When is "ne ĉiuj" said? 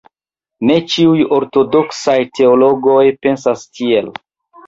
0.69-1.25